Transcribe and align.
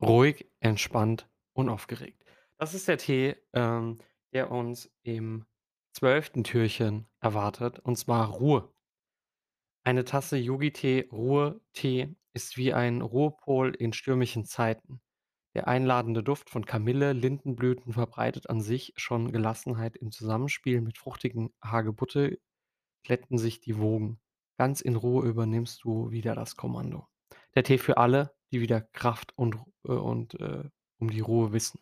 Ruhig, 0.00 0.46
entspannt, 0.60 1.28
unaufgeregt. 1.52 2.24
Das 2.58 2.74
ist 2.74 2.88
der 2.88 2.98
Tee, 2.98 3.36
ähm, 3.52 3.98
der 4.32 4.50
uns 4.50 4.90
im 5.02 5.46
12. 5.92 6.42
Türchen 6.42 7.06
erwartet, 7.20 7.78
und 7.78 7.96
zwar 7.96 8.28
Ruhe. 8.28 8.72
Eine 9.84 10.04
Tasse 10.04 10.36
Yogi-Tee, 10.36 11.08
Ruhe-Tee, 11.12 12.14
ist 12.32 12.56
wie 12.56 12.72
ein 12.72 13.00
Ruhepol 13.00 13.74
in 13.74 13.92
stürmischen 13.92 14.44
Zeiten. 14.44 15.00
Der 15.54 15.68
einladende 15.68 16.24
Duft 16.24 16.50
von 16.50 16.66
Kamille, 16.66 17.12
Lindenblüten 17.12 17.92
verbreitet 17.92 18.50
an 18.50 18.60
sich 18.60 18.92
schon 18.96 19.30
Gelassenheit 19.30 19.96
im 19.96 20.10
Zusammenspiel 20.10 20.80
mit 20.80 20.98
fruchtigen 20.98 21.54
Hagebutte 21.62 22.38
glätten 23.04 23.38
sich 23.38 23.60
die 23.60 23.78
Wogen. 23.78 24.18
Ganz 24.58 24.80
in 24.80 24.96
Ruhe 24.96 25.26
übernimmst 25.26 25.84
du 25.84 26.10
wieder 26.10 26.34
das 26.34 26.56
Kommando. 26.56 27.06
Der 27.54 27.62
Tee 27.62 27.78
für 27.78 27.98
alle, 27.98 28.34
die 28.54 28.60
wieder 28.60 28.80
Kraft 28.80 29.36
und, 29.36 29.56
äh, 29.84 29.92
und 29.92 30.40
äh, 30.40 30.64
um 30.98 31.10
die 31.10 31.20
Ruhe 31.20 31.52
wissen. 31.52 31.80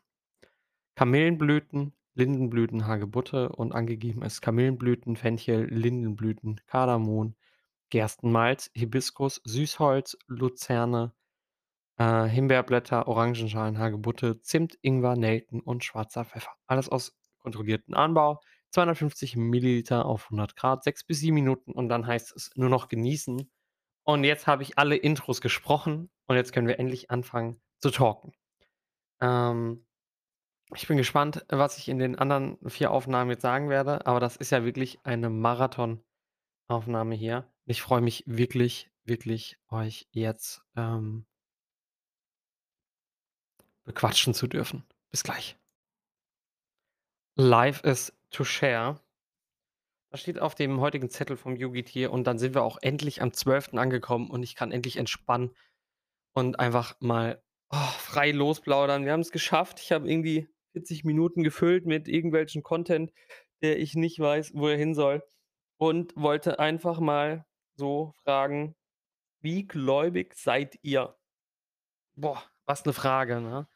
Kamillenblüten, 0.96 1.92
Lindenblüten, 2.14 2.86
Hagebutte 2.86 3.50
und 3.50 3.72
angegeben 3.72 4.22
ist 4.22 4.40
Kamillenblüten, 4.40 5.16
Fenchel, 5.16 5.66
Lindenblüten, 5.66 6.60
Kardamom, 6.66 7.34
Gerstenmalz, 7.90 8.70
Hibiskus, 8.74 9.40
Süßholz, 9.44 10.16
Luzerne, 10.26 11.12
äh, 11.98 12.24
Himbeerblätter, 12.24 13.06
Orangenschalen, 13.06 13.78
Hagebutte, 13.78 14.40
Zimt, 14.40 14.78
Ingwer, 14.82 15.16
Nelken 15.16 15.60
und 15.60 15.84
schwarzer 15.84 16.24
Pfeffer. 16.24 16.52
Alles 16.66 16.88
aus 16.88 17.14
kontrolliertem 17.38 17.94
Anbau. 17.94 18.40
250 18.70 19.36
Milliliter 19.36 20.06
auf 20.06 20.24
100 20.24 20.56
Grad, 20.56 20.84
6 20.84 21.04
bis 21.04 21.20
7 21.20 21.34
Minuten 21.34 21.72
und 21.72 21.90
dann 21.90 22.06
heißt 22.06 22.34
es 22.34 22.50
nur 22.54 22.70
noch 22.70 22.88
genießen. 22.88 23.50
Und 24.04 24.24
jetzt 24.24 24.46
habe 24.46 24.62
ich 24.62 24.78
alle 24.78 24.96
Intros 24.96 25.42
gesprochen 25.42 26.10
und 26.32 26.38
jetzt 26.38 26.52
können 26.52 26.66
wir 26.66 26.78
endlich 26.78 27.10
anfangen 27.10 27.60
zu 27.78 27.90
talken. 27.90 28.32
Ähm, 29.20 29.84
ich 30.74 30.88
bin 30.88 30.96
gespannt, 30.96 31.44
was 31.50 31.76
ich 31.76 31.90
in 31.90 31.98
den 31.98 32.18
anderen 32.18 32.56
4 32.66 32.90
Aufnahmen 32.90 33.30
jetzt 33.30 33.42
sagen 33.42 33.68
werde, 33.68 34.06
aber 34.06 34.18
das 34.18 34.36
ist 34.36 34.50
ja 34.50 34.64
wirklich 34.64 34.98
eine 35.04 35.28
Marathonaufnahme 35.28 37.14
hier. 37.14 37.46
Ich 37.66 37.82
freue 37.82 38.00
mich 38.00 38.24
wirklich, 38.26 38.90
wirklich, 39.04 39.58
euch 39.68 40.08
jetzt, 40.10 40.62
ähm 40.74 41.26
bequatschen 43.84 44.32
zu 44.32 44.46
dürfen. 44.46 44.84
Bis 45.10 45.22
gleich. 45.22 45.58
Life 47.34 47.86
is 47.86 48.16
to 48.30 48.44
share. 48.44 49.00
Das 50.10 50.20
steht 50.20 50.38
auf 50.38 50.54
dem 50.54 50.80
heutigen 50.80 51.10
Zettel 51.10 51.36
vom 51.36 51.56
Yogi-Tier 51.56 52.10
und 52.10 52.24
dann 52.24 52.38
sind 52.38 52.54
wir 52.54 52.62
auch 52.62 52.78
endlich 52.80 53.20
am 53.20 53.34
12. 53.34 53.74
angekommen 53.74 54.30
und 54.30 54.42
ich 54.42 54.54
kann 54.54 54.72
endlich 54.72 54.96
entspannen 54.96 55.54
und 56.34 56.60
einfach 56.60 56.96
mal, 57.00 57.42
oh, 57.70 57.76
frei 57.98 58.30
losplaudern. 58.32 59.04
Wir 59.04 59.12
haben's 59.12 59.32
geschafft. 59.32 59.80
Ich 59.80 59.92
habe 59.92 60.10
irgendwie 60.10 60.48
40 60.72 61.04
Minuten 61.04 61.42
gefüllt 61.42 61.86
mit 61.86 62.08
irgendwelchen 62.08 62.62
Content, 62.62 63.12
der 63.62 63.78
ich 63.78 63.94
nicht 63.94 64.18
weiß, 64.20 64.52
wo 64.54 64.68
er 64.68 64.76
hin 64.78 64.94
soll 64.94 65.22
und 65.78 66.14
wollte 66.16 66.58
einfach 66.58 67.00
mal 67.00 67.46
so 67.76 68.12
fragen: 68.24 68.76
„Wie 69.42 69.66
gläubig 69.66 70.34
seid 70.36 70.76
ihr?“ 70.82 71.16
Boah, 72.16 72.42
was 72.66 72.84
'ne 72.84 72.92
Frage, 72.92 73.40
ne? 73.40 73.66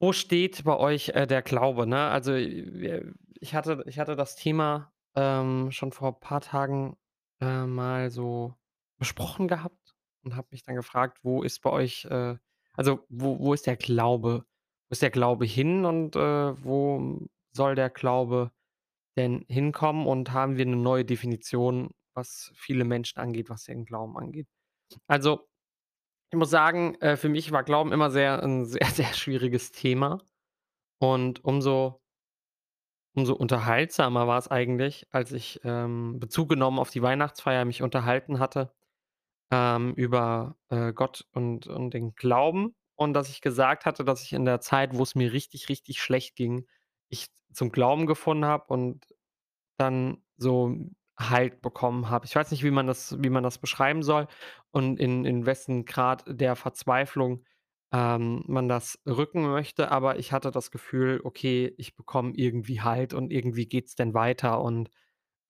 Wo 0.00 0.12
steht 0.12 0.64
bei 0.64 0.76
euch, 0.76 1.10
äh, 1.10 1.26
der 1.26 1.42
Glaube, 1.42 1.86
ne? 1.86 2.08
Also, 2.08 2.34
ich 2.34 3.54
hatte 3.54 3.84
ich 3.86 3.98
hatte 3.98 4.16
das 4.16 4.34
Thema, 4.36 4.92
ähm, 5.14 5.70
schon 5.70 5.92
vor 5.92 6.18
paar 6.20 6.40
Tagen, 6.40 6.96
äh, 7.40 7.64
mal 7.66 8.10
so 8.10 8.54
besprochen 8.98 9.48
gehabt 9.48 9.93
und 10.24 10.36
habe 10.36 10.48
mich 10.52 10.62
dann 10.62 10.76
gefragt, 10.76 11.18
wo 11.22 11.42
ist 11.42 11.60
bei 11.62 11.70
euch, 11.70 12.04
äh 12.06 12.36
also, 12.76 13.04
wo 13.08 13.38
wo 13.40 13.54
ist 13.54 13.66
der 13.66 13.76
Glaube 13.76 14.44
wo 14.88 14.92
ist 14.92 15.02
der 15.02 15.10
Glaube 15.10 15.44
hin 15.46 15.84
und, 15.86 16.16
äh, 16.16 16.64
wo 16.64 17.20
soll 17.52 17.74
der 17.76 17.90
Glaube 17.90 18.52
denn 19.16 19.44
hinkommen 19.48 20.06
und 20.08 20.32
haben 20.32 20.56
wir 20.58 20.66
'ne 20.66 20.76
neue 20.76 21.04
Definition, 21.06 21.90
was 22.14 22.52
viele 22.56 22.84
Menschen 22.84 23.20
angeht, 23.20 23.50
was 23.50 23.64
den 23.64 23.84
Glauben 23.86 24.16
angeht? 24.18 24.48
Also, 25.08 25.48
ich 26.32 26.38
muss 26.38 26.50
sagen, 26.50 26.96
äh, 27.02 27.16
für 27.18 27.28
mich 27.30 27.52
war 27.52 27.64
Glauben 27.64 27.92
immer 27.92 28.10
sehr 28.12 28.42
'n 28.44 28.66
sehr, 28.66 28.86
sehr 28.88 29.14
schwieriges 29.14 29.72
Thema 29.72 30.20
und 31.00 31.44
umso 31.44 32.00
umso 33.16 33.34
unterhaltsamer 33.34 34.26
war's 34.26 34.48
eigentlich, 34.48 35.06
als 35.12 35.30
ich, 35.32 35.60
ähm, 35.64 36.18
Bezug 36.18 36.48
genommen 36.48 36.80
auf 36.80 36.90
die 36.90 37.00
Weihnachtsfeier 37.02 37.64
mich 37.64 37.80
unterhalten 37.82 38.40
hatte, 38.40 38.72
ähm, 39.54 39.94
über, 39.94 40.56
äh, 40.70 40.92
Gott 40.94 41.26
und 41.32 41.66
und 41.68 41.92
den 41.94 42.14
Glauben 42.16 42.74
und 42.96 43.14
dass 43.14 43.30
ich 43.30 43.40
gesagt 43.42 43.86
hatte, 43.86 44.04
dass 44.04 44.22
ich 44.24 44.32
in 44.34 44.44
der 44.46 44.60
Zeit, 44.60 44.96
wo's 44.98 45.14
mir 45.16 45.32
richtig, 45.32 45.68
richtig 45.70 46.00
schlecht 46.02 46.36
ging, 46.36 46.66
ich 47.10 47.28
zum 47.52 47.70
Glauben 47.72 48.06
gefunden 48.06 48.46
habe 48.46 48.66
und 48.74 49.04
dann 49.78 50.18
so 50.36 50.74
Halt 51.16 51.62
bekommen 51.62 52.10
habe. 52.10 52.26
Ich 52.26 52.34
weiß 52.34 52.50
nicht, 52.50 52.64
wie 52.64 52.72
man 52.72 52.88
das 52.88 53.16
wie 53.22 53.30
man 53.30 53.44
das 53.44 53.58
beschreiben 53.58 54.02
soll 54.02 54.26
und 54.72 54.98
in 54.98 55.24
in 55.24 55.46
wessen 55.46 55.84
Grad 55.84 56.24
der 56.26 56.56
Verzweiflung, 56.56 57.44
ähm, 57.92 58.42
man 58.48 58.68
das 58.68 58.98
rücken 59.06 59.42
möchte, 59.44 59.92
aber 59.92 60.18
ich 60.18 60.32
hatte 60.32 60.50
das 60.50 60.72
Gefühl: 60.72 61.20
„Okay, 61.22 61.72
ich 61.78 61.94
bekomme 61.96 62.32
irgendwie 62.34 62.80
Halt 62.80 63.14
und 63.14 63.30
irgendwie 63.32 63.66
geht's 63.68 63.94
denn 63.94 64.12
weiter 64.14 64.60
und, 64.60 64.90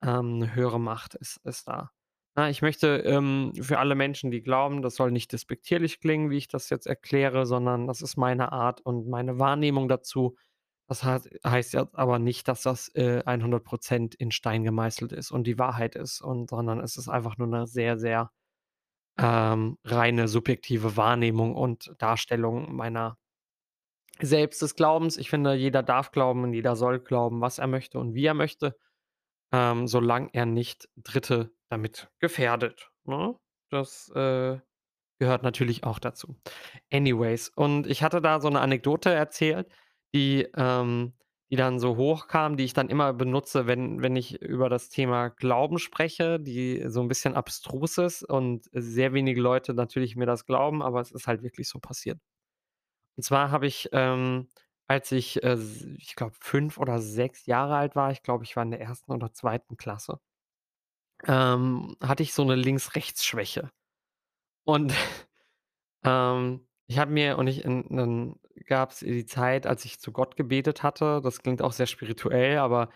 ähm, 0.03 0.39
'ne 0.41 0.55
höhere 0.55 0.81
Macht 0.81 1.15
ist 1.17 1.39
ist 1.45 1.69
da.“ 1.69 1.93
Ne, 2.37 2.51
ich 2.51 2.63
möchte, 2.63 2.97
ähm, 3.07 3.53
für 3.61 3.79
alle 3.79 3.95
Menschen, 3.95 4.33
die 4.33 4.43
glauben 4.43 4.83
das 4.83 4.97
soll 4.97 5.13
nicht 5.13 5.31
despektierlich 5.33 6.01
klingen, 6.01 6.31
wie 6.31 6.37
ich 6.39 6.49
das 6.49 6.69
jetzt 6.69 6.87
erkläre, 6.87 7.47
sondern 7.47 7.87
das 7.87 8.03
ist 8.03 8.17
meine 8.17 8.51
Art 8.51 8.81
und 8.81 9.07
meine 9.09 9.39
Wahrnehmung 9.39 9.87
dazu. 9.89 10.37
Das 10.89 11.05
hat 11.05 11.29
heißt 11.47 11.75
jetzt 11.75 11.95
aber 11.95 12.19
nicht, 12.19 12.49
dass 12.49 12.63
das, 12.63 12.89
äh, 12.97 13.23
100 13.25 13.63
% 13.65 14.17
in 14.17 14.33
Stein 14.33 14.65
gemeißelt 14.65 15.13
ist 15.13 15.31
und 15.31 15.47
die 15.47 15.59
Wahrheit 15.61 15.95
ist 15.95 16.21
und 16.23 16.51
sondern 16.51 16.81
es 16.81 16.97
ist 16.97 17.09
einfach 17.09 17.39
nur 17.39 17.47
'ne 17.47 17.67
sehr, 17.69 17.99
sehr, 17.99 18.31
ähm, 19.19 19.79
reine 19.85 20.29
subjektive 20.29 20.97
Wahrnehmung 20.97 21.57
und 21.57 21.95
Darstellung 21.99 22.75
meiner 22.77 23.17
selbst 24.21 24.63
des 24.63 24.77
Glaubens. 24.77 25.17
Ich 25.17 25.29
finde, 25.29 25.55
jeder 25.55 25.83
darf 25.83 26.13
glauben 26.13 26.45
und 26.45 26.53
jeder 26.53 26.77
soll 26.77 27.01
glauben, 27.01 27.41
was 27.41 27.59
er 27.59 27.67
möchte 27.67 27.99
und 27.99 28.15
wie 28.15 28.25
er 28.27 28.35
möchte, 28.35 28.77
ähm, 29.53 29.89
solang 29.89 30.31
er 30.33 30.47
nicht 30.47 30.89
Dritte 30.97 31.53
damit 31.71 32.09
gefährdet, 32.21 32.91
ne? 33.05 33.37
Das, 33.71 34.11
äh, 34.15 34.59
gehört 35.21 35.43
natürlich 35.45 35.85
auch 35.85 35.99
dazu. 36.01 36.37
Anyways, 36.93 37.51
und 37.51 37.87
ich 37.89 38.03
hatte 38.05 38.21
da 38.23 38.41
so 38.41 38.51
'ne 38.51 38.61
Anekdote 38.61 39.11
erzählt, 39.15 39.69
die, 40.15 40.49
ähm 40.57 41.15
die 41.53 41.57
dann 41.57 41.79
so 41.81 41.97
hochkam, 41.97 42.57
die 42.59 42.65
ich 42.65 42.75
dann 42.75 42.89
immer 42.91 43.13
benutze, 43.15 43.67
wenn 43.69 44.03
wenn 44.03 44.17
ich 44.17 44.43
über 44.43 44.69
das 44.71 44.89
Thema 44.91 45.29
Glauben 45.31 45.79
spreche, 45.79 46.41
die 46.41 46.83
so 46.89 47.01
'n 47.03 47.09
bisschen 47.09 47.35
abstrus 47.37 47.99
ist 47.99 48.25
und 48.25 48.67
sehr 48.73 49.15
wenige 49.15 49.41
Leute 49.41 49.75
natürlich 49.75 50.17
mir 50.17 50.27
das 50.27 50.47
glauben, 50.47 50.83
aber 50.83 51.01
es 51.03 51.13
ist 51.13 51.29
halt 51.29 51.43
wirklich 51.45 51.69
so 51.69 51.79
passiert. 51.81 52.19
Und 53.19 53.25
zwar 53.25 53.51
habe 53.53 53.67
ich, 53.67 53.89
ähm, 53.93 54.49
als 54.89 55.13
ich, 55.13 55.43
äh, 55.45 55.57
ich 55.99 56.17
glaube, 56.17 56.35
5 56.41 56.79
oder 56.79 57.01
6 57.01 57.47
Jahre 57.47 57.77
alt 57.77 57.97
war, 57.97 58.11
ich 58.13 58.23
glaube, 58.23 58.45
ich 58.45 58.57
war 58.57 58.65
in 58.65 58.73
der 58.73 58.81
1. 58.81 59.13
oder 59.13 59.33
2. 59.33 59.77
Klasse 59.77 60.21
ähm, 61.27 61.97
hatte 62.03 62.23
ich 62.23 62.35
so 62.35 62.45
'ne 62.45 62.57
Links-Rechts-Schwäche. 62.57 63.71
Und, 64.65 64.93
ähm, 66.05 66.67
ich 66.89 66.99
habe 66.99 67.13
mir 67.13 67.39
und 67.39 67.49
ich 67.49 67.65
und 67.67 67.97
dann 67.97 68.37
gab's 68.67 69.01
die 69.01 69.27
Zeit, 69.27 69.67
als 69.67 69.85
ich 69.87 70.01
zu 70.01 70.13
Gott 70.13 70.37
gebetet 70.37 70.83
hatte. 70.83 71.21
Das 71.23 71.41
klingt 71.43 71.63
auch 71.63 71.73
sehr 71.73 71.87
spirituell, 71.87 72.59
aber, 72.59 72.91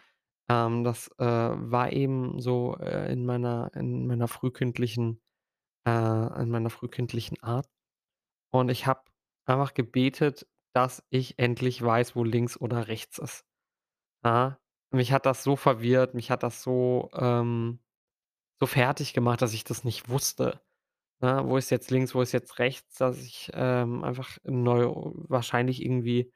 ähm, 0.50 0.84
das, 0.84 1.08
äh, 1.18 1.24
war 1.26 1.92
eben 1.92 2.40
so, 2.40 2.76
äh, 2.80 3.12
in 3.12 3.26
meiner 3.26 3.70
in 3.74 4.06
meiner 4.08 4.28
frühkindlichen 4.28 5.20
äh, 5.86 6.42
in 6.42 6.50
meiner 6.50 6.70
frühkindlichen 6.70 7.42
Art. 7.42 7.68
Und 8.52 8.70
ich 8.70 8.86
habe 8.86 9.02
einfach 9.46 9.74
gebetet, 9.74 10.46
dass 10.74 11.04
ich 11.10 11.38
endlich 11.38 11.82
weiß, 11.82 12.16
wo 12.16 12.24
links 12.24 12.56
oder 12.60 12.88
rechts 12.88 13.18
ist. 13.18 13.44
Ja? 14.24 14.58
Mich 14.92 15.12
hat 15.12 15.26
das 15.26 15.44
so 15.44 15.56
verwirrt, 15.56 16.14
mich 16.14 16.30
hat 16.30 16.42
das 16.44 16.62
so, 16.62 17.10
ähm 17.14 17.80
so 18.60 18.66
fertiggemacht, 18.66 19.42
dass 19.42 19.54
ich 19.54 19.64
das 19.64 19.84
nicht 19.84 20.08
wusste, 20.08 20.60
ne? 21.20 21.42
Wo 21.46 21.56
ist 21.58 21.70
jetzt 21.70 21.90
links, 21.92 22.14
wo 22.14 22.22
ist 22.22 22.32
jetzt 22.32 22.58
rechts, 22.60 22.98
dass 22.98 23.18
ich, 23.22 23.50
ähm, 23.54 24.04
einfach 24.04 24.38
neu 24.44 24.88
wahrscheinlich 25.28 25.84
irgendwie 25.84 26.32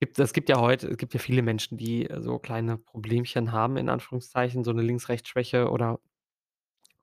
gibt 0.00 0.18
es 0.20 0.32
gibt 0.34 0.48
ja 0.50 0.60
heute 0.60 0.88
es 0.90 0.98
gibt 0.98 1.14
ja 1.14 1.20
viele 1.20 1.42
Menschen, 1.42 1.78
die 1.78 2.08
so 2.20 2.38
kleine 2.40 2.78
Problemchen 2.78 3.52
haben, 3.52 3.76
in 3.78 3.88
Anführungszeichen, 3.90 4.64
so 4.64 4.72
'ne 4.72 4.82
Links-Rechts-Schwäche 4.82 5.70
oder 5.70 6.00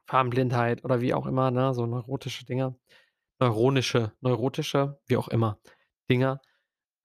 Farbenblindheit 0.10 0.84
oder 0.84 1.02
wie 1.02 1.14
auch 1.14 1.26
immer, 1.26 1.52
ne, 1.52 1.74
so 1.74 1.86
neurotische 1.86 2.46
Dinger 2.46 2.76
neuronische 3.40 4.14
neurotische, 4.22 5.00
wie 5.08 5.18
auch 5.18 5.28
immer, 5.30 5.60
Dinger. 6.10 6.42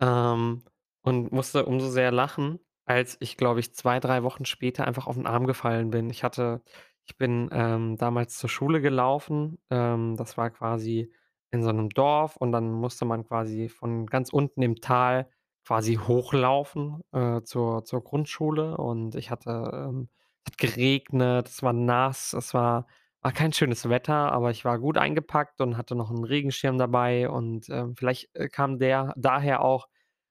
Ähm, 0.00 0.64
und 1.02 1.32
musste 1.32 1.66
umso 1.66 1.88
sehr 1.90 2.12
lachen, 2.12 2.60
als 2.86 3.16
ich, 3.20 3.36
glaube 3.38 3.60
ich, 3.60 3.74
2, 3.74 4.00
3 4.00 4.22
Wochen 4.24 4.44
später 4.46 4.86
einfach 4.86 5.06
auf 5.08 5.16
'n 5.18 5.26
Arm 5.26 5.46
gefallen 5.46 5.90
bin. 5.90 6.10
Ich 6.10 6.24
hatte 6.24 6.62
ich 7.08 7.16
bin, 7.16 7.48
ähm, 7.52 7.96
damals 7.96 8.38
zur 8.38 8.50
Schule 8.50 8.80
gelaufen. 8.82 9.58
Ähm, 9.70 10.16
das 10.16 10.36
war 10.36 10.50
quasi 10.50 11.10
in 11.50 11.62
so 11.62 11.72
'nem 11.72 11.88
Dorf 11.90 12.36
und 12.36 12.52
dann 12.52 12.70
musste 12.72 13.04
man 13.06 13.24
quasi 13.24 13.68
von 13.70 14.06
ganz 14.06 14.30
unten 14.32 14.62
im 14.62 14.76
Tal 14.80 15.28
quasi 15.66 15.96
hochlaufen, 15.96 17.02
äh, 17.12 17.42
zur 17.42 17.84
zur 17.84 18.04
Grundschule 18.04 18.76
und 18.76 19.14
ich 19.16 19.30
hatte, 19.30 19.50
ähm 19.88 20.08
hat 20.46 20.56
geregnet, 20.58 21.48
es 21.48 21.62
war 21.62 21.72
nass, 21.74 22.32
es 22.32 22.54
war 22.54 22.86
war 23.20 23.32
kein 23.32 23.52
schönes 23.52 23.88
Wetter, 23.88 24.32
aber 24.32 24.50
ich 24.50 24.64
war 24.64 24.78
gut 24.78 24.96
eingepackt 24.98 25.60
und 25.60 25.76
hatte 25.76 25.94
noch 25.96 26.10
'n 26.10 26.24
Regenschirm 26.24 26.78
dabei 26.78 27.28
und, 27.28 27.68
ähm, 27.70 27.96
vielleicht, 27.96 28.34
äh, 28.36 28.48
kam 28.48 28.78
der 28.78 29.12
daher 29.16 29.62
auch 29.62 29.88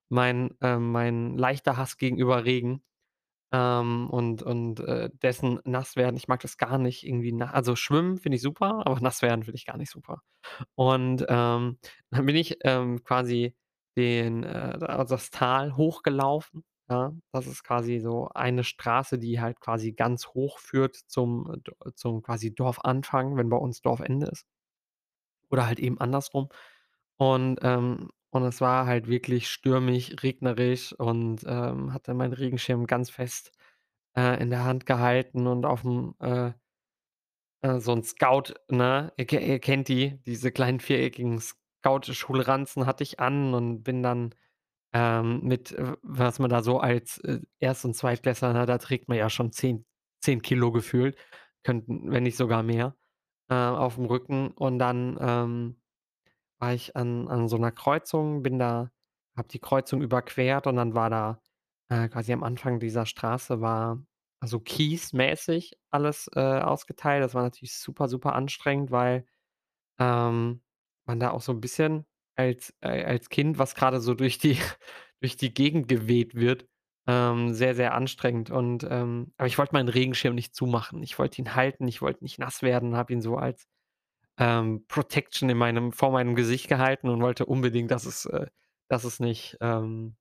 mein 0.09 0.51
ähm, 0.62 0.91
mein 0.91 1.38
leichter 1.38 1.77
Hass 1.77 1.97
gegenüber 1.97 2.45
Regen, 2.45 2.81
ähm, 3.51 4.09
und 4.09 4.44
und, 4.44 4.79
äh, 4.81 5.09
dessen 5.23 5.59
Nasswerden. 5.65 6.17
Ich 6.17 6.27
mag 6.27 6.41
das 6.41 6.57
gar 6.57 6.77
nicht 6.77 7.05
irgendwie 7.05 7.31
na 7.33 7.51
also, 7.51 7.75
schwimmen 7.75 8.17
finde 8.17 8.38
ich 8.38 8.41
super, 8.41 8.83
aber 8.85 8.99
nass 9.01 9.21
werden 9.21 9.44
finde 9.44 9.57
ich 9.57 9.65
gar 9.65 9.77
nicht 9.77 9.91
super. 9.91 10.21
Und, 10.75 11.25
ähm, 11.29 11.79
dann 12.11 12.25
bin 12.27 12.35
ich, 12.35 12.57
ähm, 12.65 13.03
quasi 13.03 13.55
den 13.97 14.44
äh, 14.44 14.47
also, 14.81 15.15
das 15.15 15.31
Tal 15.31 15.75
hochgelaufen, 15.77 16.63
ja? 16.89 17.13
Das 17.33 17.47
ist 17.47 17.63
quasi 17.63 17.99
so 17.99 18.29
eine 18.35 18.63
Straße, 18.65 19.19
die 19.19 19.41
halt 19.41 19.59
quasi 19.61 19.93
ganz 19.93 20.27
hoch 20.29 20.59
führt 20.59 20.95
zum 20.95 21.61
zum 21.95 22.21
quasi 22.23 22.53
Dorfanfang, 22.55 23.38
wenn 23.38 23.50
bei 23.50 23.57
uns 23.57 23.81
Dorfende 23.81 24.27
ist. 24.27 24.43
Oder 25.51 25.65
halt 25.67 25.79
eben 25.79 26.00
andersrum. 26.00 26.50
Und, 27.17 27.59
ähm 27.63 28.09
und 28.38 28.44
es 28.45 28.62
war 28.62 28.86
halt 28.88 29.07
wirklich 29.10 29.50
stürmisch, 29.50 30.12
regnerisch 30.24 30.94
und, 30.94 31.44
ähm, 31.48 31.94
hatte 31.94 32.13
meinen 32.16 32.34
Regenschirm 32.34 32.88
ganz 32.88 33.10
fest, 33.12 33.51
äh, 34.18 34.42
in 34.42 34.50
der 34.51 34.66
Hand 34.66 34.86
gehalten 34.88 35.48
und 35.48 35.66
auf'm, 35.66 36.16
äh 36.22 36.54
äh, 37.63 37.80
so 37.80 37.92
'n 37.94 38.04
Scout, 38.04 38.54
ne? 38.69 39.12
Ihr 39.18 39.31
ihr 39.42 39.60
kennt 39.60 39.88
die, 39.88 40.19
diese 40.25 40.51
kleinen 40.51 40.80
viereckigen 40.80 41.39
Scout-Schulranzen 41.39 42.86
hatte 42.86 43.04
ich 43.04 43.19
an 43.19 43.54
und 43.54 43.84
bin 43.84 44.04
dann, 44.04 44.36
ähm, 44.94 45.42
mit, 45.44 45.74
w 45.78 45.95
was 46.04 46.39
man 46.39 46.50
da 46.50 46.63
so 46.63 46.80
als, 46.80 47.19
äh, 47.19 47.42
Erst 47.60 47.86
und 47.86 47.95
Zweitklässler, 47.95 48.54
ne, 48.54 48.66
da 48.66 48.78
trägt 48.80 49.10
man 49.10 49.18
ja 49.18 49.30
schon 49.30 49.51
10- 49.54 49.86
10 50.22 50.42
Kilo 50.44 50.72
gefühlt, 50.72 51.18
könnten 51.63 52.12
wenn 52.12 52.24
nicht 52.24 52.38
sogar 52.38 52.63
mehr, 52.63 52.95
äh, 53.50 53.56
auf'm 53.56 54.07
Rücken. 54.10 54.50
Und 54.51 54.80
dann, 54.80 55.18
ähm, 55.22 55.81
war 56.59 56.74
ich 56.74 56.95
an 56.95 57.27
an 57.27 57.48
so 57.48 57.57
'ner 57.57 57.71
Kreuzung, 57.71 58.44
bin 58.44 58.59
da 58.59 58.92
habe 59.38 59.48
die 59.50 59.59
Kreuzung 59.59 60.01
überquert 60.01 60.68
und 60.68 60.75
dann 60.77 60.95
war 60.95 61.09
da, 61.12 61.42
äh, 61.89 62.09
quasi 62.09 62.33
am 62.33 62.44
Anfang 62.44 62.80
dieser 62.80 63.06
Straße 63.06 63.62
war 63.62 64.04
so 64.44 64.59
kiesmäßig 64.59 65.77
alles, 65.92 66.30
äh, 66.36 66.39
ausgeteilt. 66.42 67.24
Das 67.24 67.33
war 67.36 67.44
natürlich 67.44 67.75
super, 67.75 68.07
super 68.09 68.33
anstrengend, 68.36 68.92
weil, 68.92 69.25
ähm, 70.00 70.62
man 71.07 71.19
da 71.19 71.31
auch 71.31 71.42
so 71.42 71.51
'n 71.54 71.62
bisschen 71.62 72.06
als 72.36 72.74
äh, 72.81 73.03
als 73.06 73.30
Kind, 73.30 73.57
was 73.60 73.75
grade 73.75 74.00
so 74.01 74.13
durch 74.15 74.38
die 74.39 74.57
durch 75.21 75.38
die 75.38 75.53
Gegend 75.53 75.88
geweht 75.88 76.36
wird, 76.36 76.68
ähm, 77.07 77.53
sehr, 77.53 77.75
sehr 77.75 77.94
anstrengend 77.95 78.50
und, 78.51 78.86
ähm 78.89 79.33
aber 79.38 79.48
ich 79.48 79.57
wollte 79.57 79.74
meinen 79.75 79.89
Regenschirm 79.89 80.36
nicht 80.36 80.56
zumachen. 80.56 81.01
Ich 81.03 81.18
wollte 81.19 81.42
ihn 81.42 81.56
halten, 81.56 81.88
ich 81.88 82.01
wollte 82.01 82.24
nicht 82.24 82.39
nass 82.39 82.62
werden, 82.63 82.95
habe 82.98 83.13
ihn 83.13 83.21
so 83.21 83.38
als, 83.38 83.68
ähm, 84.38 84.86
Protection 84.88 85.50
in 85.50 85.57
meinem 85.57 85.92
vor 85.94 86.12
meinem 86.12 86.36
Gesicht 86.36 86.68
gehalten 86.69 87.10
und 87.10 87.22
wollte 87.22 87.45
unbedingt, 87.45 87.92
dass 87.92 88.06
es 88.06 88.25
äh, 88.25 88.48
dass 88.89 89.04
es 89.06 89.19
nicht, 89.19 89.57
ähm 89.62 90.16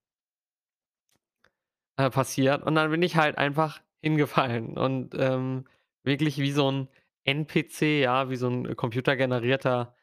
äh, 1.98 2.10
passiert. 2.10 2.62
Und 2.62 2.74
dann 2.74 2.90
bin 2.90 3.02
ich 3.02 3.16
halt 3.16 3.38
einfach 3.38 3.80
hingefallen 4.02 4.76
und, 4.76 5.14
ähm, 5.18 5.64
wirklich 6.04 6.38
wie 6.38 6.52
so 6.52 6.68
'n 6.70 6.88
NPC, 7.24 8.00
ja, 8.02 8.28
wie 8.30 8.36
so 8.36 8.48
'n 8.48 8.76
computergenerierter, 8.76 9.94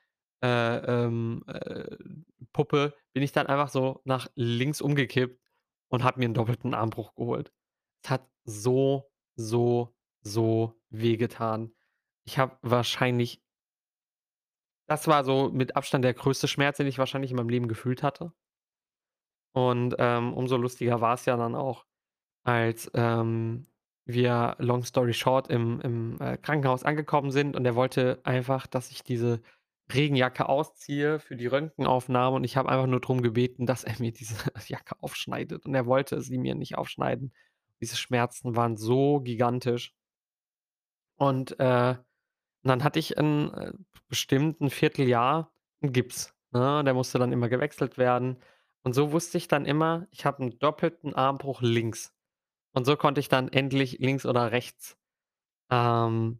äh, 0.43 0.77
ähm, 0.77 1.43
äh, 1.47 1.95
Puppe, 2.51 2.93
bin 3.13 3.23
ich 3.23 3.31
dann 3.31 3.47
einfach 3.47 3.69
so 3.69 4.01
nach 4.05 4.27
links 4.35 4.81
umgekippt 4.81 5.39
und 5.89 6.03
habe 6.03 6.19
mir 6.19 6.25
'n 6.27 6.33
doppelten 6.33 6.73
Armbruch 6.73 7.15
geholt. 7.15 7.53
Es 8.03 8.09
hat 8.09 8.27
so, 8.45 9.09
so, 9.35 9.95
so 10.21 10.73
wehgetan. 10.89 11.71
Ich 12.25 12.37
habe 12.39 12.57
wahrscheinlich 12.61 13.41
das 14.87 15.07
war 15.07 15.23
so 15.23 15.49
mit 15.51 15.75
Abstand 15.75 16.05
der 16.05 16.13
größte 16.13 16.47
Schmerz, 16.47 16.77
den 16.77 16.87
ich 16.87 16.97
wahrscheinlich 16.97 17.31
in 17.31 17.37
meinem 17.37 17.49
Leben 17.49 17.67
gefühlt 17.67 18.03
hatte. 18.03 18.33
Und, 19.53 19.95
ähm, 19.99 20.33
umso 20.33 20.57
lustiger 20.57 21.01
war's 21.01 21.25
ja 21.25 21.37
dann 21.37 21.55
auch, 21.55 21.85
als, 22.43 22.91
ähm, 22.95 23.67
wir, 24.05 24.55
long 24.59 24.83
story 24.83 25.13
short, 25.13 25.49
im 25.49 25.79
im, 25.81 26.19
äh, 26.21 26.37
Krankenhaus 26.37 26.83
angekommen 26.83 27.31
sind 27.31 27.55
und 27.55 27.65
er 27.65 27.75
wollte 27.75 28.19
einfach, 28.25 28.67
dass 28.67 28.91
ich 28.91 29.03
diese 29.03 29.41
Regenjacke 29.93 30.49
ausziehe 30.49 31.19
für 31.19 31.35
die 31.37 31.47
Röntgenaufnahme 31.47 32.35
und 32.37 32.43
ich 32.43 32.57
habe 32.57 32.69
einfach 32.69 32.87
nur 32.87 32.99
drum 33.01 33.21
gebeten, 33.21 33.65
dass 33.65 33.83
er 33.83 33.95
mir 33.99 34.11
diese 34.11 34.35
Jacke 34.67 34.95
aufschneidet 35.01 35.65
und 35.65 35.75
er 35.75 35.85
wollte 35.85 36.21
sie 36.21 36.37
mir 36.37 36.55
nicht 36.55 36.77
aufschneiden. 36.77 37.33
Diese 37.81 37.97
Schmerzen 37.97 38.55
waren 38.55 38.77
so 38.77 39.21
gigantisch. 39.21 39.93
Und, 41.17 41.59
äh, 41.59 41.95
dann 42.69 42.83
hatte 42.83 42.99
ich 42.99 43.17
'n 43.17 43.51
äh, 43.53 43.73
bestimmt 44.09 44.61
'n 44.61 44.69
Vierteljahr 44.69 45.51
'n 45.81 45.91
Gips, 45.93 46.33
ne? 46.51 46.83
Der 46.85 46.93
musste 46.93 47.19
dann 47.19 47.31
immer 47.33 47.49
gewechselt 47.49 47.97
werden. 47.97 48.37
Und 48.83 48.93
so 48.93 49.11
wusste 49.11 49.37
ich 49.37 49.47
dann 49.47 49.65
immer, 49.65 50.07
ich 50.11 50.25
habe 50.25 50.43
'n 50.43 50.59
doppelten 50.59 51.13
Armbruch 51.15 51.61
links. 51.61 52.13
Und 52.73 52.85
so 52.85 52.97
konnte 52.97 53.19
ich 53.21 53.29
dann 53.29 53.49
endlich 53.49 53.99
links 53.99 54.25
oder 54.25 54.51
rechts, 54.51 54.97
ähm 55.71 56.39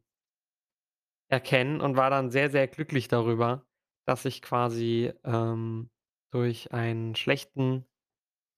erkennen 1.31 1.81
und 1.81 1.95
war 1.95 2.09
dann 2.09 2.29
sehr, 2.31 2.49
sehr 2.49 2.67
glücklich 2.67 3.07
darüber, 3.07 3.65
dass 4.05 4.25
ich 4.25 4.41
quasi, 4.41 5.11
ähm, 5.23 5.89
durch 6.31 6.71
einen 6.73 7.15
schlechten 7.15 7.85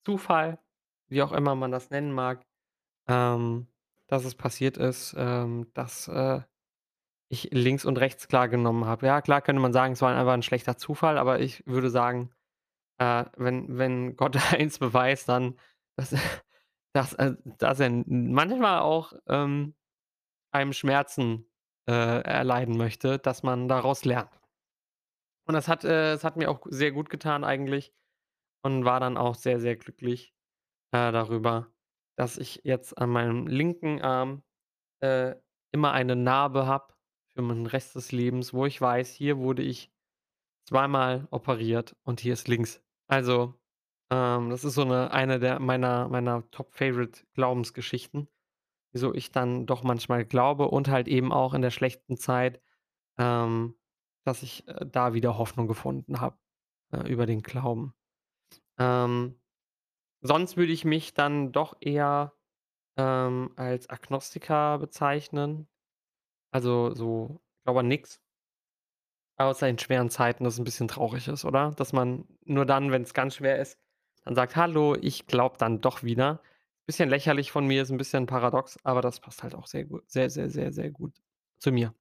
Zufall, 0.05 0.59
wie 1.09 1.23
auch 1.23 1.33
immer 1.33 1.55
man 1.55 1.71
das 1.71 1.89
nennen 1.91 2.13
mag, 2.13 2.45
ähm, 3.07 3.67
dass 4.07 4.25
es 4.25 4.35
passiert 4.35 4.77
ist, 4.77 5.15
ähm, 5.17 5.71
dass, 5.75 6.07
äh, 6.07 6.41
ich 7.29 7.49
links 7.53 7.85
und 7.85 7.97
rechts 7.99 8.27
klar 8.27 8.49
genommen 8.49 8.85
habe. 8.85 9.07
Ja, 9.07 9.21
klar 9.21 9.41
könnte 9.41 9.61
man 9.61 9.73
sagen, 9.73 9.93
es 9.93 10.01
war 10.01 10.15
einfach 10.15 10.33
'n 10.33 10.43
schlechter 10.43 10.77
Zufall, 10.77 11.17
aber 11.17 11.39
ich 11.41 11.65
würde 11.67 11.89
sagen, 11.89 12.31
äh, 12.99 13.25
wenn 13.37 13.77
wenn 13.77 14.15
Gott 14.17 14.35
eins 14.53 14.79
beweist, 14.79 15.29
dann, 15.29 15.57
dass 15.97 16.15
dass, 16.93 17.13
äh 17.15 17.35
dass 17.59 17.79
er 17.81 17.89
manchmal 18.07 18.79
auch, 18.81 19.13
ähm, 19.27 19.75
einem 20.53 20.73
Schmerzen, 20.73 21.47
äh, 21.89 21.93
erleiden 22.23 22.77
möchte, 22.77 23.19
dass 23.19 23.43
man 23.43 23.67
daraus 23.69 24.05
lernt. 24.05 24.31
Und 25.47 25.53
das 25.53 25.67
hat 25.67 25.83
äh, 25.83 26.13
es 26.13 26.23
hat 26.23 26.37
mir 26.37 26.49
auch 26.49 26.65
sehr 26.69 26.91
gut 26.91 27.09
getan 27.09 27.43
eigentlich 27.43 27.93
und 28.63 28.85
war 28.85 28.99
dann 28.99 29.17
auch 29.17 29.35
sehr, 29.35 29.59
sehr 29.61 29.75
glücklich, 29.77 30.33
äh, 30.93 31.11
darüber, 31.13 31.69
dass 32.17 32.37
ich 32.37 32.61
jetzt 32.65 32.97
an 32.99 33.11
meinem 33.11 33.47
linken 33.47 34.01
Arm, 34.01 34.43
äh, 35.01 35.35
immer 35.73 35.93
eine 35.93 36.17
Narbe 36.17 36.67
habe 36.67 36.94
für 37.35 37.41
meinen 37.43 37.65
Rest 37.67 37.95
des 37.95 38.11
Lebens, 38.11 38.53
wo 38.53 38.65
ich 38.65 38.79
weiß, 38.81 39.13
hier 39.13 39.37
wurde 39.39 39.63
ich 39.63 39.91
zweimal 40.67 41.27
operiert 41.31 41.95
und 42.03 42.19
hier 42.21 42.33
ist 42.33 42.47
links. 42.49 42.83
Also, 43.07 43.55
ähm, 44.11 44.49
das 44.51 44.63
ist 44.65 44.75
so 44.75 44.85
'ne 44.85 45.11
eine 45.11 45.39
der 45.39 45.59
meiner 45.59 46.09
meiner 46.09 46.49
Top 46.51 46.73
Favorite 46.75 47.25
Glaubensgeschichten, 47.35 48.29
wieso 48.93 49.13
ich 49.15 49.31
dann 49.31 49.65
doch 49.67 49.83
manchmal 49.83 50.25
glaube 50.25 50.69
und 50.69 50.89
halt 50.89 51.07
eben 51.09 51.33
auch 51.33 51.53
in 51.55 51.61
der 51.63 51.71
schlechten 51.71 52.17
Zeit, 52.17 52.61
ähm, 53.19 53.75
dass 54.25 54.43
ich, 54.43 54.67
äh, 54.69 54.85
da 54.87 55.13
wieder 55.15 55.37
Hoffnung 55.39 55.67
gefunden 55.67 56.21
habe, 56.21 56.37
äh, 56.93 57.07
über 57.11 57.25
den 57.27 57.43
Glauben. 57.43 57.93
Ähm, 58.79 59.39
sonst 60.21 60.57
würde 60.57 60.73
ich 60.73 60.85
mich 60.85 61.13
dann 61.15 61.51
doch 61.53 61.75
eher, 61.81 62.33
ähm, 62.97 63.53
als 63.57 63.89
Agnostiker 63.89 64.79
bezeichnen. 64.79 65.67
Also, 66.55 66.95
so 66.95 67.41
glaube 67.65 67.81
an 67.81 67.89
nix. 67.89 68.17
Außer 69.39 69.67
in 69.67 69.77
schweren 69.77 70.09
Zeiten, 70.09 70.43
dass 70.45 70.53
es 70.53 70.59
'n 70.59 70.63
bisschen 70.63 70.87
traurig 70.87 71.27
ist, 71.27 71.43
oder? 71.43 71.71
Dass 71.75 71.91
man 71.91 72.25
nur 72.45 72.65
dann, 72.65 72.91
wenn's 72.91 73.13
ganz 73.13 73.35
schwer 73.35 73.59
ist, 73.59 73.77
dann 74.23 74.33
sagt: 74.35 74.55
„Hallo, 74.55 74.95
ich 74.99 75.27
glaube 75.27 75.57
dann 75.57 75.81
doch 75.81 76.03
wieder.“ 76.03 76.41
Bisschen 76.85 77.09
lächerlich 77.09 77.51
von 77.51 77.67
mir, 77.67 77.81
ist 77.81 77.91
'n 77.91 77.97
bisschen 77.97 78.27
paradox, 78.27 78.77
aber 78.83 79.01
das 79.01 79.19
passt 79.19 79.43
halt 79.43 79.53
auch 79.55 79.67
sehr 79.67 79.83
gut 79.85 80.09
sehr, 80.09 80.29
sehr, 80.29 80.49
sehr, 80.49 80.71
sehr 80.71 80.89
gut 80.91 81.13
zu 81.59 81.71
mir. 81.71 81.93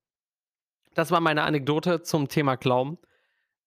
Das 0.95 1.11
war 1.11 1.21
meine 1.21 1.43
Anekdote 1.43 2.03
zum 2.03 2.29
Thema 2.29 2.57
Glauben. 2.57 2.99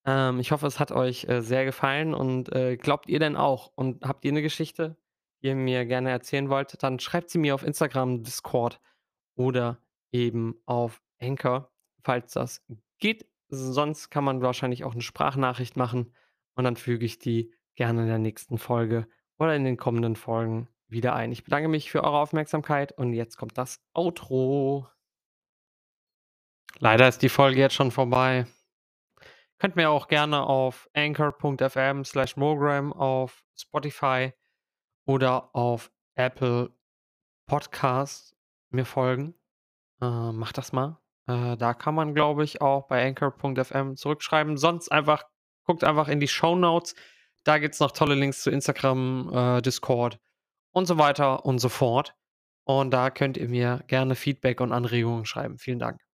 Ähm, 0.06 0.40
ich 0.40 0.52
hoffe, 0.52 0.68
es 0.68 0.80
hat 0.80 0.92
euch, 0.92 1.26
äh, 1.26 1.42
sehr 1.42 1.66
gefallen 1.66 2.14
und, 2.16 2.54
äh, 2.56 2.78
glaubt 2.78 3.10
ihr 3.10 3.20
denn 3.20 3.36
auch 3.38 3.72
und 3.76 4.04
habt 4.06 4.26
ihr 4.26 4.34
'ne 4.34 4.42
Geschichte, 4.44 4.98
die 5.44 5.48
ihr 5.50 5.56
mir 5.56 5.86
gerne 5.86 6.12
erzählen 6.12 6.50
wollt, 6.50 6.82
dann 6.84 7.00
schreibt 7.00 7.30
sie 7.32 7.40
mir 7.40 7.56
auf 7.56 7.64
Instagram, 7.64 8.24
Discord 8.24 8.82
oder 9.36 9.80
eben 10.26 10.56
auf 10.66 11.02
Anchor, 11.22 11.72
falls 12.04 12.34
das 12.34 12.66
geht. 13.00 13.28
Sonst 13.50 14.10
kann 14.10 14.24
man 14.24 14.42
wahrscheinlich 14.42 14.84
auch 14.84 14.94
'ne 14.94 15.02
Sprachnachricht 15.02 15.78
machen 15.78 16.14
und 16.56 16.64
dann 16.64 16.76
füge 16.76 17.06
ich 17.06 17.20
die 17.20 17.54
gerne 17.76 18.02
in 18.02 18.08
der 18.08 18.20
nächsten 18.20 18.58
Folge 18.58 19.08
oder 19.38 19.56
in 19.56 19.64
den 19.64 19.78
kommenden 19.78 20.16
Folgen 20.16 20.68
wieder 20.88 21.16
ein. 21.16 21.32
Ich 21.32 21.44
bedanke 21.44 21.68
mich 21.70 21.92
für 21.92 22.04
eure 22.04 22.20
Aufmerksamkeit 22.20 22.92
und 22.92 23.14
jetzt 23.14 23.38
kommt 23.38 23.58
das 23.58 23.80
Outro. 23.94 24.88
Leider 26.80 27.08
ist 27.08 27.22
die 27.22 27.30
Folge 27.30 27.60
jetzt 27.60 27.76
schon 27.76 27.92
vorbei. 27.92 28.46
Könnt 29.60 29.76
mir 29.76 29.90
auch 29.90 30.08
gerne 30.08 30.44
auf 30.44 30.90
anchor.fm 30.94 32.06
slash 32.06 32.36
mogram 32.38 32.94
auf 32.94 33.44
Spotify 33.56 34.32
oder 35.06 35.56
auf 35.56 35.92
Apple 36.16 36.72
Podcasts 37.48 38.36
mir 38.70 38.86
folgen. 38.86 39.34
Äh, 40.02 40.32
macht 40.32 40.58
das 40.58 40.74
mal. 40.74 41.00
Äh, 41.28 41.58
da 41.58 41.74
kann 41.74 41.96
man, 41.96 42.14
glaube 42.14 42.44
ich, 42.44 42.62
auch 42.62 42.88
bei 42.88 43.06
anchor.fm 43.06 43.96
zurückschreiben. 43.96 44.58
Sonst 44.58 44.92
einfach 44.92 45.24
guckt 45.64 45.84
einfach 45.84 46.08
in 46.08 46.20
die 46.20 46.28
Show 46.28 46.56
Notes. 46.56 46.96
Da 47.44 47.60
gibt 47.60 47.74
es 47.76 47.80
noch 47.80 47.92
tolle 47.92 48.16
Links 48.16 48.42
zu 48.42 48.52
Instagram, 48.52 49.32
äh, 49.34 49.62
Discord 49.62 50.20
und 50.72 50.86
so 50.86 50.98
weiter 50.98 51.46
und 51.46 51.60
so 51.60 51.70
fort. 51.70 52.16
Und 52.66 52.92
da 52.92 53.10
könnt 53.10 53.38
ihr 53.38 53.50
mir 53.50 53.84
gerne 53.88 54.16
Feedback 54.16 54.62
und 54.62 54.74
Anregungen 54.74 55.26
schreiben. 55.26 55.58
Vielen 55.58 55.80
Dank. 55.80 56.07